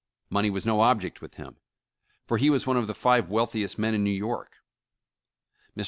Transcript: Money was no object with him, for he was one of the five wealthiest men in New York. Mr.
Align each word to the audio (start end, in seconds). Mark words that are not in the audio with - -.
Money 0.31 0.49
was 0.49 0.65
no 0.65 0.79
object 0.81 1.21
with 1.21 1.35
him, 1.35 1.57
for 2.25 2.39
he 2.39 2.49
was 2.49 2.65
one 2.65 2.75
of 2.75 2.87
the 2.87 2.95
five 2.95 3.29
wealthiest 3.29 3.77
men 3.77 3.93
in 3.93 4.03
New 4.03 4.09
York. 4.09 4.55
Mr. 5.77 5.79